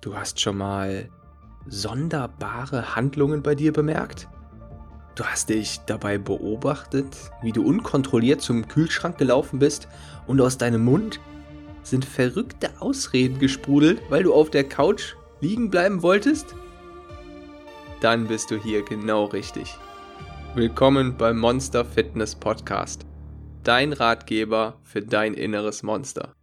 [0.00, 1.08] Du hast schon mal
[1.66, 4.28] sonderbare Handlungen bei dir bemerkt?
[5.16, 9.88] Du hast dich dabei beobachtet, wie du unkontrolliert zum Kühlschrank gelaufen bist
[10.28, 11.18] und aus deinem Mund
[11.82, 16.54] sind verrückte Ausreden gesprudelt, weil du auf der Couch liegen bleiben wolltest?
[18.00, 19.76] Dann bist du hier genau richtig.
[20.54, 23.04] Willkommen beim Monster Fitness Podcast.
[23.64, 26.36] Dein Ratgeber für dein inneres Monster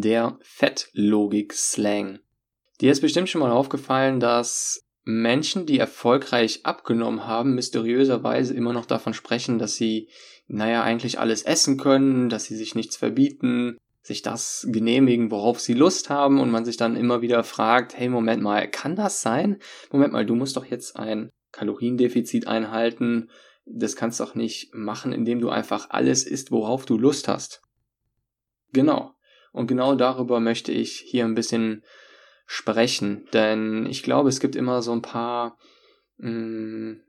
[0.00, 2.18] der Fettlogik-Slang.
[2.80, 8.86] Dir ist bestimmt schon mal aufgefallen, dass Menschen, die erfolgreich abgenommen haben, mysteriöserweise immer noch
[8.86, 10.08] davon sprechen, dass sie,
[10.48, 15.74] naja, eigentlich alles essen können, dass sie sich nichts verbieten, sich das genehmigen, worauf sie
[15.74, 19.58] Lust haben und man sich dann immer wieder fragt, hey, Moment mal, kann das sein?
[19.92, 23.30] Moment mal, du musst doch jetzt ein Kaloriendefizit einhalten.
[23.64, 27.62] Das kannst du doch nicht machen, indem du einfach alles isst, worauf du Lust hast.
[28.72, 29.14] Genau.
[29.54, 31.84] Und genau darüber möchte ich hier ein bisschen
[32.44, 35.56] sprechen, denn ich glaube, es gibt immer so ein paar
[36.18, 37.00] mh, mm,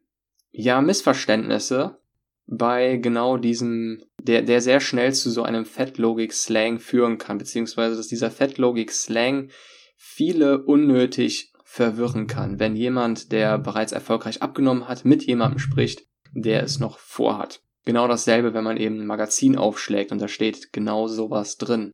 [0.52, 1.98] ja Missverständnisse
[2.46, 8.08] bei genau diesem, der, der sehr schnell zu so einem Fettlogik-Slang führen kann, beziehungsweise dass
[8.08, 9.50] dieser Fettlogik-Slang
[9.96, 16.62] viele unnötig verwirren kann, wenn jemand, der bereits erfolgreich abgenommen hat, mit jemandem spricht, der
[16.62, 17.64] es noch vorhat.
[17.86, 21.92] Genau dasselbe, wenn man eben ein Magazin aufschlägt und da steht genau sowas drin.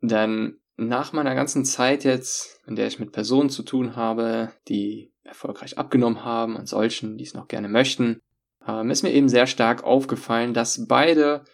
[0.00, 5.12] Denn nach meiner ganzen Zeit jetzt, in der ich mit Personen zu tun habe, die
[5.24, 8.20] erfolgreich abgenommen haben und solchen, die es noch gerne möchten,
[8.66, 11.44] ähm, ist mir eben sehr stark aufgefallen, dass beide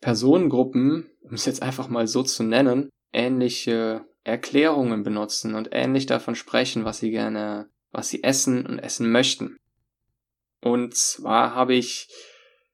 [0.00, 6.34] Personengruppen, um es jetzt einfach mal so zu nennen, ähnliche Erklärungen benutzen und ähnlich davon
[6.34, 9.56] sprechen, was sie gerne, was sie essen und essen möchten.
[10.60, 12.08] Und zwar habe ich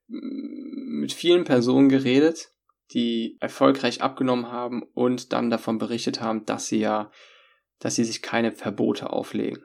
[0.08, 2.50] mit vielen Personen geredet,
[2.92, 7.10] die erfolgreich abgenommen haben und dann davon berichtet haben, dass sie ja,
[7.78, 9.62] dass sie sich keine Verbote auflegen.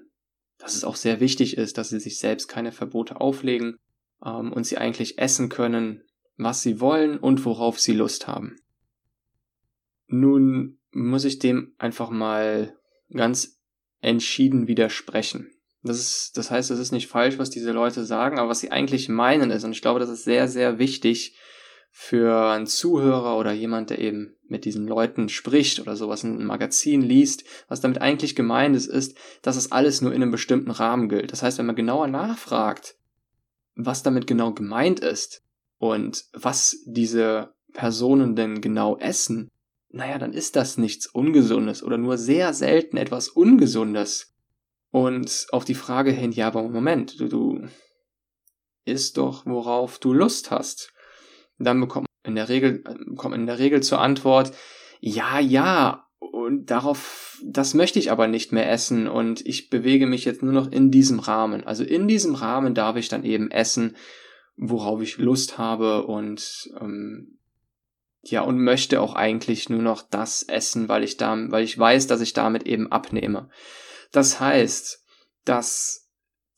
[0.57, 3.77] Dass es auch sehr wichtig ist, dass sie sich selbst keine Verbote auflegen
[4.23, 6.03] ähm, und sie eigentlich essen können,
[6.37, 8.57] was sie wollen und worauf sie Lust haben.
[10.07, 12.75] Nun muss ich dem einfach mal
[13.11, 13.59] ganz
[14.01, 15.51] entschieden widersprechen.
[15.83, 18.71] Das ist, das heißt, es ist nicht falsch, was diese Leute sagen, aber was sie
[18.71, 21.35] eigentlich meinen ist, und ich glaube, das ist sehr, sehr wichtig,
[21.93, 26.47] für einen Zuhörer oder jemand, der eben mit diesen Leuten spricht oder sowas in einem
[26.47, 30.71] Magazin liest, was damit eigentlich gemeint ist, ist, dass es alles nur in einem bestimmten
[30.71, 31.31] Rahmen gilt.
[31.33, 32.95] Das heißt, wenn man genauer nachfragt,
[33.75, 35.43] was damit genau gemeint ist
[35.77, 39.49] und was diese Personen denn genau essen,
[39.89, 44.33] naja, dann ist das nichts Ungesundes oder nur sehr selten etwas Ungesundes.
[44.91, 47.67] Und auf die Frage hin, ja, aber Moment, du, du
[48.85, 50.93] isst doch, worauf du Lust hast
[51.63, 52.83] dann bekommt man in der Regel,
[53.15, 54.51] kommt in der Regel zur Antwort,
[54.99, 60.25] ja, ja, und darauf, das möchte ich aber nicht mehr essen und ich bewege mich
[60.25, 61.63] jetzt nur noch in diesem Rahmen.
[61.63, 63.95] Also in diesem Rahmen darf ich dann eben essen,
[64.55, 67.39] worauf ich Lust habe und ähm,
[68.23, 72.07] ja und möchte auch eigentlich nur noch das essen, weil ich da, weil ich weiß,
[72.07, 73.49] dass ich damit eben abnehme.
[74.11, 75.03] Das heißt,
[75.45, 76.09] dass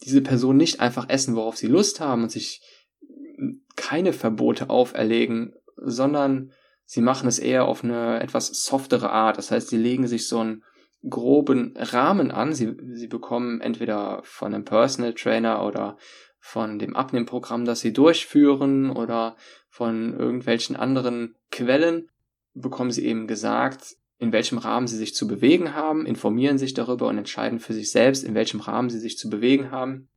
[0.03, 2.61] diese Personen nicht einfach essen, worauf sie Lust haben und sich
[3.75, 6.51] keine Verbote auferlegen, sondern
[6.85, 9.37] sie machen es eher auf eine etwas softere Art.
[9.37, 10.63] Das heißt, sie legen sich so einen
[11.07, 12.53] groben Rahmen an.
[12.53, 15.97] Sie, sie bekommen entweder von einem Personal Trainer oder
[16.39, 19.37] von dem Abnehmprogramm, das sie durchführen oder
[19.69, 22.09] von irgendwelchen anderen Quellen,
[22.53, 27.07] bekommen sie eben gesagt, in welchem Rahmen sie sich zu bewegen haben, informieren sich darüber
[27.07, 30.09] und entscheiden für sich selbst, in welchem Rahmen sie sich zu bewegen haben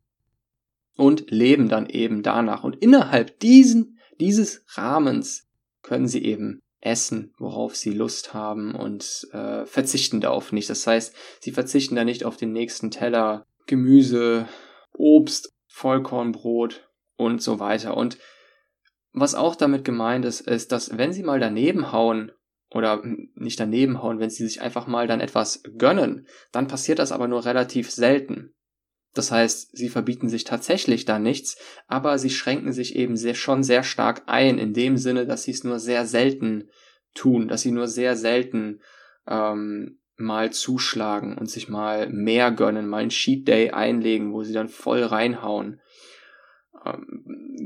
[0.96, 2.64] und leben dann eben danach.
[2.64, 5.48] Und innerhalb diesen, dieses Rahmens
[5.82, 10.70] können sie eben essen, worauf sie Lust haben und äh, verzichten darauf nicht.
[10.70, 14.48] Das heißt, sie verzichten da nicht auf den nächsten Teller Gemüse,
[14.92, 17.96] Obst, Vollkornbrot und so weiter.
[17.96, 18.18] Und
[19.12, 22.32] was auch damit gemeint ist, ist, dass wenn sie mal daneben hauen
[22.70, 23.02] oder
[23.34, 27.28] nicht daneben hauen, wenn sie sich einfach mal dann etwas gönnen, dann passiert das aber
[27.28, 28.54] nur relativ selten.
[29.16, 33.62] Das heißt, sie verbieten sich tatsächlich da nichts, aber sie schränken sich eben sehr, schon
[33.62, 36.68] sehr stark ein, in dem Sinne, dass sie es nur sehr selten
[37.14, 38.80] tun, dass sie nur sehr selten
[39.26, 44.52] ähm, mal zuschlagen und sich mal mehr gönnen, mal ein Cheat Day einlegen, wo sie
[44.52, 45.80] dann voll reinhauen.
[46.84, 47.24] Ähm,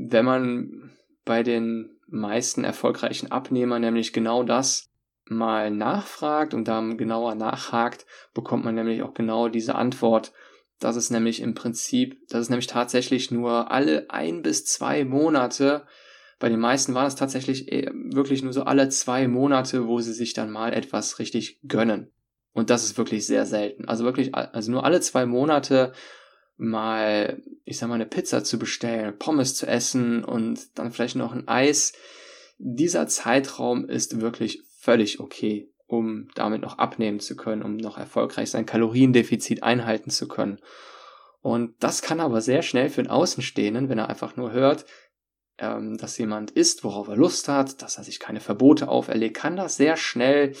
[0.09, 0.91] wenn man
[1.25, 4.89] bei den meisten erfolgreichen Abnehmern nämlich genau das
[5.25, 10.31] mal nachfragt und dann genauer nachhakt, bekommt man nämlich auch genau diese Antwort,
[10.81, 15.85] dass es nämlich im Prinzip, dass es nämlich tatsächlich nur alle ein bis zwei Monate,
[16.39, 20.33] bei den meisten waren es tatsächlich wirklich nur so alle zwei Monate, wo sie sich
[20.33, 22.11] dann mal etwas richtig gönnen.
[22.51, 23.85] Und das ist wirklich sehr selten.
[23.87, 25.93] Also wirklich, also nur alle zwei Monate
[26.57, 31.31] mal, ich sag mal, eine Pizza zu bestellen, Pommes zu essen und dann vielleicht noch
[31.31, 31.93] ein Eis.
[32.57, 38.49] Dieser Zeitraum ist wirklich völlig okay, um damit noch abnehmen zu können, um noch erfolgreich
[38.49, 40.59] sein Kaloriendefizit einhalten zu können.
[41.41, 44.85] Und das kann aber sehr schnell für den Außenstehenden, wenn er einfach nur hört,
[45.57, 49.57] ähm, dass jemand isst, worauf er Lust hat, dass er sich keine Verbote auferlegt, kann
[49.57, 50.53] das sehr schnell,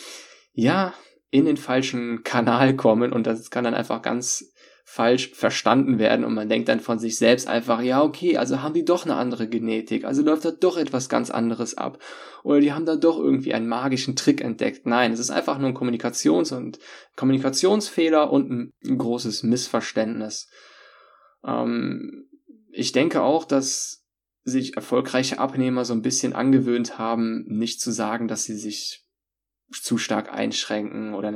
[0.51, 0.93] ja,
[1.29, 4.51] in den falschen Kanal kommen und das kann dann einfach ganz
[4.93, 8.73] falsch verstanden werden und man denkt dann von sich selbst einfach, ja, okay, also haben
[8.73, 11.97] die doch eine andere Genetik, also läuft da doch etwas ganz anderes ab
[12.43, 14.85] oder die haben da doch irgendwie einen magischen Trick entdeckt.
[14.85, 16.77] Nein, es ist einfach nur ein Kommunikations- und
[17.15, 20.49] Kommunikationsfehler und ein, ein großes Missverständnis.
[21.45, 22.27] Ähm,
[22.73, 24.03] ich denke auch, dass
[24.43, 29.05] sich erfolgreiche Abnehmer so ein bisschen angewöhnt haben, nicht zu sagen, dass sie sich
[29.71, 31.33] zu stark einschränken oder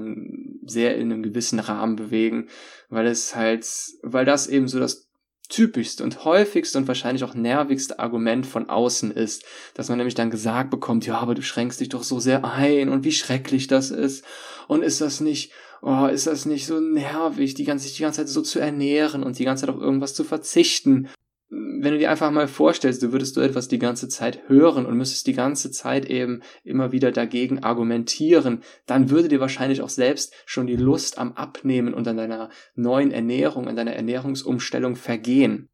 [0.66, 2.48] sehr in einem gewissen Rahmen bewegen,
[2.90, 3.68] weil es halt,
[4.04, 5.06] weil das eben so das
[5.50, 9.46] typischste und häufigste und wahrscheinlich auch nervigste Argument von außen ist,
[9.76, 12.90] dass man nämlich dann gesagt bekommt, ja, aber du schränkst dich doch so sehr ein
[12.90, 14.26] und wie schrecklich das ist.
[14.68, 18.30] Und ist das nicht, oh, ist das nicht so nervig, die ganze, die ganze Zeit
[18.30, 21.10] so zu ernähren und die ganze Zeit auf irgendwas zu verzichten
[21.56, 24.98] wenn du dir einfach mal vorstellst, du würdest so etwas die ganze Zeit hören und
[24.98, 30.34] müsstest die ganze Zeit eben immer wieder dagegen argumentieren, dann würde dir wahrscheinlich auch selbst
[30.46, 35.70] schon die Lust am Abnehmen und an deiner neuen Ernährung, an deiner Ernährungsumstellung vergehen.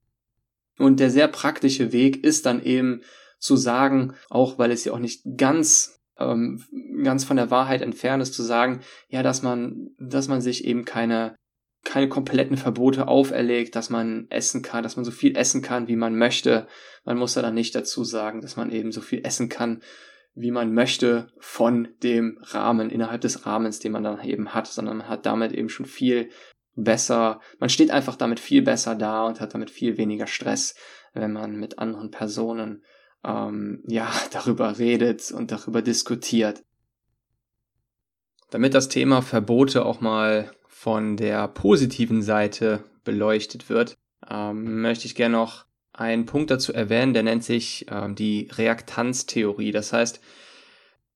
[0.78, 3.02] Und der sehr praktische Weg ist dann eben
[3.40, 6.64] zu sagen, auch weil es ja auch nicht ganz ähm,
[7.04, 10.86] ganz von der Wahrheit entfernt ist, zu sagen, ja, dass man, dass man sich eben
[10.86, 11.36] keine
[11.84, 15.96] keine kompletten Verbote auferlegt, dass man essen kann, dass man so viel essen kann, wie
[15.96, 16.68] man möchte.
[17.06, 19.82] Man muss da dann nicht dazu sagen, dass man eben so viel essen kann,
[20.34, 24.98] wie man möchte von dem Rahmen, innerhalb des Rahmens, den man dann eben hat, sondern
[24.98, 26.30] man hat damit eben schon viel
[26.76, 30.76] besser, man steht einfach damit viel besser da und hat damit viel weniger Stress,
[31.14, 32.84] wenn man mit anderen Personen
[33.26, 36.64] ähm, ja darüber redet und darüber diskutiert.
[38.52, 40.52] Damit das Thema Verbote auch mal
[40.82, 43.94] von der positiven Seite beleuchtet wird,
[44.28, 49.72] ähm, möchte ich gerne noch einen Punkt dazu erwähnen, der nennt sich ähm, die Reaktanztheorie.
[49.72, 50.20] Das heißt,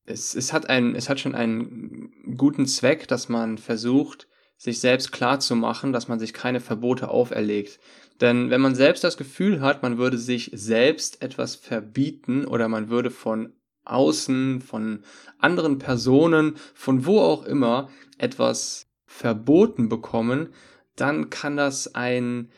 [0.06, 5.12] es, es, hat ein, es hat schon einen guten Zweck, dass man versucht, sich selbst
[5.12, 7.79] klar zu machen, dass man sich keine Verbote auferlegt.
[8.21, 12.89] Denn wenn man selbst das Gefühl hat, man würde sich selbst etwas verbieten oder man
[12.89, 13.51] würde von
[13.83, 15.01] außen, von
[15.39, 17.89] anderen Personen, von wo auch immer
[18.19, 18.85] etwas
[19.15, 20.50] verboten bekommen,
[20.95, 22.50] dann kann das ein,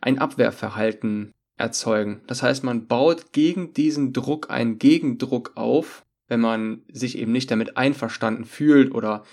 [0.00, 2.22] ein Abwehrverhalten erzeugen.
[2.26, 7.50] Das heißt, man baut gegen diesen Druck einen Gegendruck auf, wenn man sich eben nicht
[7.50, 9.24] damit einverstanden fühlt oder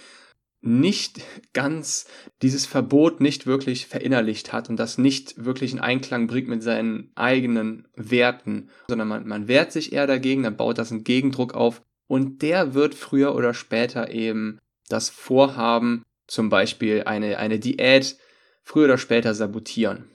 [0.62, 1.22] nicht
[1.54, 2.06] ganz
[2.42, 7.12] dieses Verbot nicht wirklich verinnerlicht hat und das nicht wirklich in Einklang bringt mit seinen
[7.16, 11.82] eigenen Werten, sondern man, man wehrt sich eher dagegen, dann baut das einen Gegendruck auf
[12.08, 14.60] und der wird früher oder später eben
[14.90, 18.18] das Vorhaben zum Beispiel eine, eine Diät
[18.64, 20.10] früher oder später sabotieren.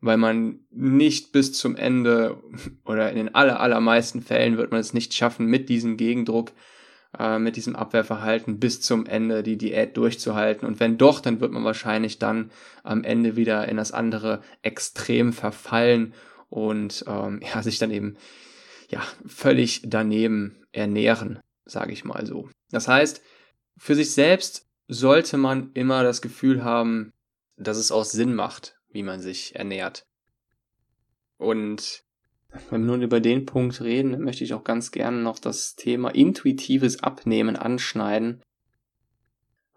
[0.00, 2.42] Weil man nicht bis zum Ende
[2.84, 6.52] oder in den aller, allermeisten Fällen wird man es nicht schaffen, mit diesem Gegendruck,
[7.18, 10.66] äh, mit diesem Abwehrverhalten bis zum Ende die Diät durchzuhalten.
[10.66, 12.50] Und wenn doch, dann wird man wahrscheinlich dann
[12.82, 16.14] am Ende wieder in das andere Extrem verfallen
[16.48, 18.16] und ähm, ja, sich dann eben
[18.88, 22.48] ja völlig daneben ernähren, sage ich mal so.
[22.70, 23.22] Das heißt,
[23.78, 27.12] für sich selbst sollte man immer das Gefühl haben,
[27.56, 30.06] dass es auch Sinn macht, wie man sich ernährt.
[31.38, 32.04] Und
[32.70, 36.10] wenn wir nun über den Punkt reden, möchte ich auch ganz gerne noch das Thema
[36.10, 38.42] intuitives Abnehmen anschneiden,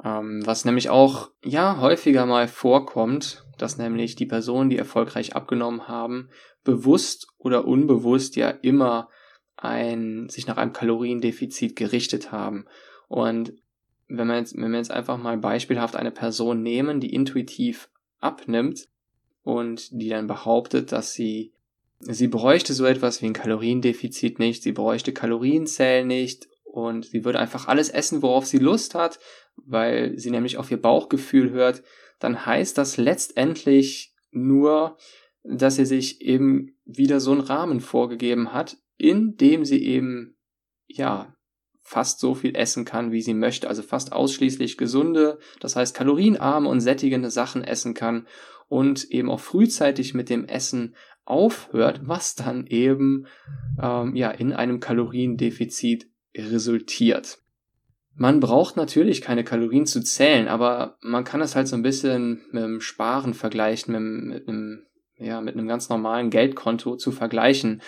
[0.03, 5.87] ähm, was nämlich auch ja häufiger mal vorkommt, dass nämlich die Personen, die erfolgreich abgenommen
[5.87, 6.29] haben,
[6.63, 9.09] bewusst oder unbewusst ja immer
[9.55, 12.65] ein sich nach einem Kaloriendefizit gerichtet haben.
[13.07, 13.53] Und
[14.07, 18.87] wenn wir jetzt, wenn wir jetzt einfach mal beispielhaft eine Person nehmen, die intuitiv abnimmt
[19.43, 21.53] und die dann behauptet, dass sie,
[21.99, 27.39] sie bräuchte so etwas wie ein Kaloriendefizit nicht, sie bräuchte Kalorienzellen nicht und sie würde
[27.39, 29.19] einfach alles essen, worauf sie Lust hat,
[29.55, 31.83] weil sie nämlich auf ihr Bauchgefühl hört,
[32.19, 34.97] dann heißt das letztendlich nur,
[35.43, 40.37] dass sie sich eben wieder so einen Rahmen vorgegeben hat, in dem sie eben,
[40.87, 41.34] ja,
[41.87, 46.67] fast so viel essen kann, wie sie möchte, also fast ausschließlich gesunde, das heißt kalorienarme
[46.67, 48.27] und sättigende Sachen essen kann
[48.67, 53.27] und eben auch frühzeitig mit dem Essen aufhört, was dann eben
[53.79, 57.37] ähm, ja in einem Kaloriendefizit resultiert.
[58.15, 62.45] Man braucht natürlich keine Kalorien zu zählen, aber man kann es halt so ein bisschen
[62.51, 64.87] mit dem Sparen vergleichen, mit, mit einem,
[65.17, 67.83] ja, mit einem ganz normalen Geldkonto zu vergleichen,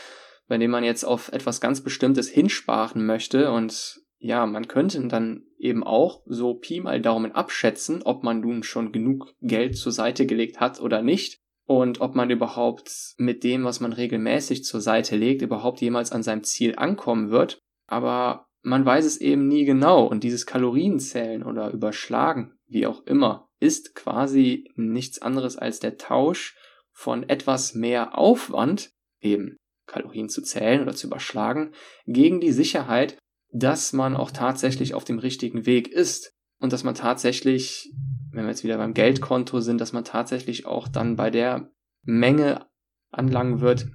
[0.48, 5.44] bei dem man jetzt auf etwas ganz Bestimmtes hinsparen möchte und ja, man könnte dann
[5.60, 10.25] eben auch so Pi mal Daumen abschätzen, ob man nun schon genug Geld zur Seite
[10.25, 15.16] gelegt hat oder nicht und ob man überhaupt mit dem, was man regelmäßig zur Seite
[15.16, 17.60] legt, überhaupt jemals an seinem Ziel ankommen wird.
[17.86, 23.50] Aber man weiß es eben nie genau und dieses Kalorienzählen oder Überschlagen, wie auch immer,
[23.60, 26.58] ist quasi nichts anderes als der Tausch
[26.92, 31.72] von etwas mehr Aufwand, eben Kalorien zu zählen oder zu überschlagen,
[32.06, 33.17] gegen die Sicherheit,
[33.51, 37.91] dass man auch tatsächlich auf dem richtigen Weg ist und dass man tatsächlich,
[38.32, 41.72] wenn wir jetzt wieder beim Geldkonto sind, dass man tatsächlich auch dann bei der
[42.03, 42.67] Menge
[43.12, 43.88] anlangen wird,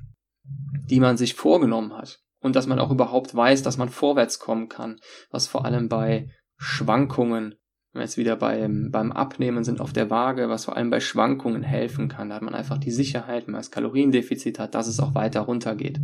[0.89, 4.69] die man sich vorgenommen hat und dass man auch überhaupt weiß, dass man vorwärts kommen
[4.69, 4.99] kann,
[5.31, 7.57] was vor allem bei Schwankungen,
[7.93, 11.01] wenn wir jetzt wieder beim, beim Abnehmen sind auf der Waage, was vor allem bei
[11.01, 14.87] Schwankungen helfen kann, da hat man einfach die Sicherheit, wenn man das Kaloriendefizit hat, dass
[14.87, 16.01] es auch weiter runtergeht.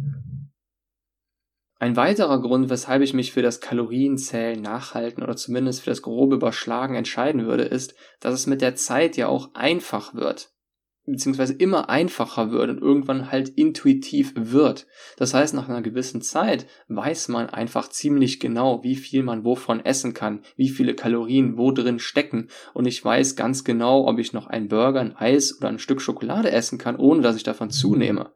[1.81, 6.35] Ein weiterer Grund, weshalb ich mich für das Kalorienzählen nachhalten oder zumindest für das grobe
[6.37, 10.51] Überschlagen entscheiden würde, ist, dass es mit der Zeit ja auch einfach wird.
[11.11, 14.87] Beziehungsweise immer einfacher wird und irgendwann halt intuitiv wird.
[15.17, 19.85] Das heißt, nach einer gewissen Zeit weiß man einfach ziemlich genau, wie viel man wovon
[19.85, 22.49] essen kann, wie viele Kalorien wo drin stecken.
[22.75, 26.01] Und ich weiß ganz genau, ob ich noch einen Burger, ein Eis oder ein Stück
[26.01, 28.33] Schokolade essen kann, ohne dass ich davon zunehme.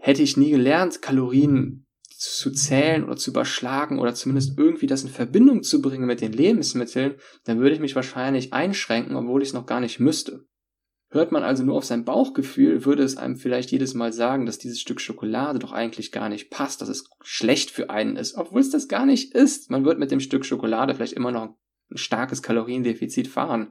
[0.00, 1.86] Hätte ich nie gelernt, Kalorien
[2.18, 6.32] zu zählen oder zu überschlagen oder zumindest irgendwie das in Verbindung zu bringen mit den
[6.32, 7.14] Lebensmitteln,
[7.44, 10.44] dann würde ich mich wahrscheinlich einschränken, obwohl ich es noch gar nicht müsste.
[11.10, 14.58] Hört man also nur auf sein Bauchgefühl, würde es einem vielleicht jedes Mal sagen, dass
[14.58, 18.60] dieses Stück Schokolade doch eigentlich gar nicht passt, dass es schlecht für einen ist, obwohl
[18.60, 19.70] es das gar nicht ist.
[19.70, 21.42] Man wird mit dem Stück Schokolade vielleicht immer noch
[21.90, 23.70] ein starkes Kaloriendefizit fahren.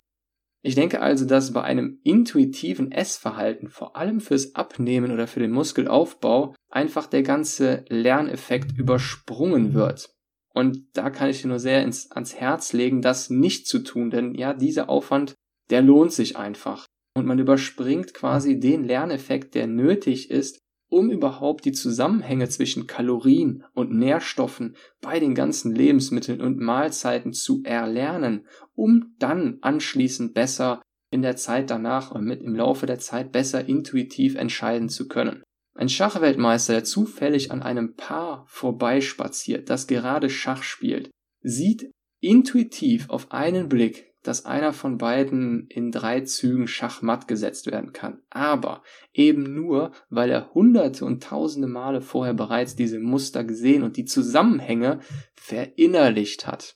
[0.63, 5.51] Ich denke also, dass bei einem intuitiven Essverhalten, vor allem fürs Abnehmen oder für den
[5.51, 10.09] Muskelaufbau, einfach der ganze Lerneffekt übersprungen wird.
[10.55, 14.09] Und da kann ich dir nur sehr ins, ans Herz legen, das nicht zu tun,
[14.09, 15.35] denn ja, dieser Aufwand,
[15.69, 16.86] der lohnt sich einfach.
[17.17, 23.63] Und man überspringt quasi den Lerneffekt, der nötig ist, um überhaupt die Zusammenhänge zwischen Kalorien
[23.73, 28.45] und Nährstoffen bei den ganzen Lebensmitteln und Mahlzeiten zu erlernen,
[28.75, 33.67] um dann anschließend besser in der Zeit danach und mit im Laufe der Zeit besser
[33.67, 35.41] intuitiv entscheiden zu können.
[35.73, 41.09] Ein Schachweltmeister, der zufällig an einem Paar vorbeispaziert, das gerade Schach spielt,
[41.41, 41.89] sieht
[42.21, 48.21] intuitiv auf einen Blick, dass einer von beiden in drei Zügen schachmatt gesetzt werden kann.
[48.29, 53.95] Aber eben nur, weil er hunderte und tausende Male vorher bereits diese Muster gesehen und
[53.95, 54.99] die Zusammenhänge
[55.35, 56.75] verinnerlicht hat.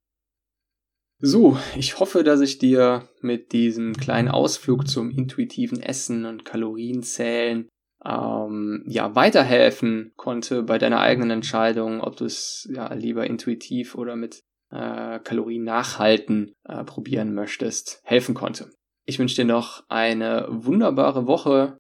[1.20, 7.70] So, ich hoffe, dass ich dir mit diesem kleinen Ausflug zum intuitiven Essen und Kalorienzählen
[8.03, 14.15] ähm, ja weiterhelfen konnte bei deiner eigenen Entscheidung, ob du es ja lieber intuitiv oder
[14.15, 18.71] mit äh, Kalorien nachhalten äh, probieren möchtest, helfen konnte.
[19.05, 21.77] Ich wünsche dir noch eine wunderbare Woche.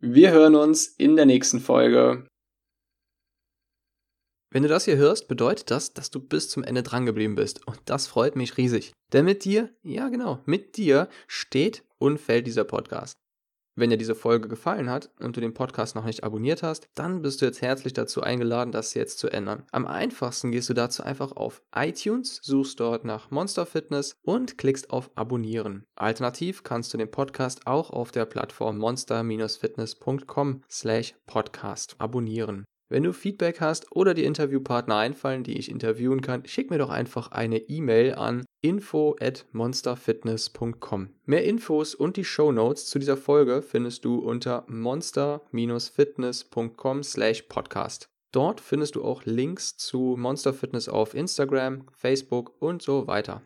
[0.00, 2.26] Wir hören uns in der nächsten Folge.
[4.50, 7.66] Wenn du das hier hörst, bedeutet das, dass du bis zum Ende drangeblieben bist.
[7.66, 8.92] Und das freut mich riesig.
[9.12, 13.14] Denn mit dir, ja genau, mit dir steht und fällt dieser Podcast.
[13.74, 17.22] Wenn dir diese Folge gefallen hat und du den Podcast noch nicht abonniert hast, dann
[17.22, 19.64] bist du jetzt herzlich dazu eingeladen, das jetzt zu ändern.
[19.72, 24.90] Am einfachsten gehst du dazu einfach auf iTunes, suchst dort nach Monster Fitness und klickst
[24.90, 25.86] auf Abonnieren.
[25.94, 32.64] Alternativ kannst du den Podcast auch auf der Plattform monster-fitness.com slash podcast abonnieren.
[32.92, 36.90] Wenn du Feedback hast oder die Interviewpartner einfallen, die ich interviewen kann, schick mir doch
[36.90, 41.08] einfach eine E-Mail an info at monsterfitness.com.
[41.24, 48.10] Mehr Infos und die Show Notes zu dieser Folge findest du unter monster-fitness.com slash podcast.
[48.30, 53.42] Dort findest du auch Links zu Monster Fitness auf Instagram, Facebook und so weiter.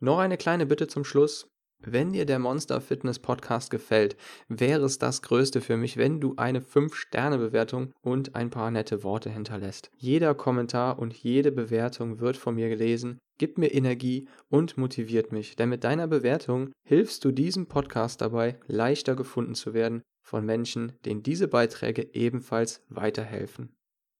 [0.00, 1.46] Noch eine kleine Bitte zum Schluss.
[1.80, 4.16] Wenn dir der Monster Fitness Podcast gefällt,
[4.48, 9.30] wäre es das Größte für mich, wenn du eine 5-Sterne-Bewertung und ein paar nette Worte
[9.30, 9.90] hinterlässt.
[9.96, 15.54] Jeder Kommentar und jede Bewertung wird von mir gelesen, gibt mir Energie und motiviert mich,
[15.54, 20.92] denn mit deiner Bewertung hilfst du diesem Podcast dabei, leichter gefunden zu werden von Menschen,
[21.04, 23.72] denen diese Beiträge ebenfalls weiterhelfen.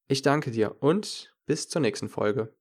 [0.07, 2.53] Ich danke dir und bis zur nächsten Folge.